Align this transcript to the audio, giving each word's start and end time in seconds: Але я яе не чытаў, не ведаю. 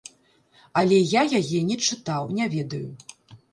Але 0.81 0.97
я 1.19 1.23
яе 1.41 1.61
не 1.69 1.77
чытаў, 1.91 2.35
не 2.41 2.51
ведаю. 2.57 2.85